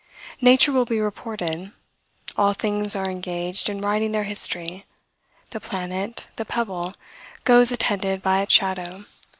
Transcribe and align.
Nature 0.41 0.71
will 0.71 0.83
be 0.83 0.99
reported. 0.99 1.71
All 2.35 2.53
things 2.55 2.95
are 2.95 3.07
engaged 3.07 3.69
in 3.69 3.81
writing 3.81 4.13
their 4.13 4.23
history. 4.23 4.83
The 5.51 5.59
planet, 5.59 6.27
the 6.37 6.43
pebble, 6.45 6.95
goes 7.43 7.71
attended 7.71 8.23
by 8.23 8.41
its 8.41 8.51
shadow. 8.51 9.05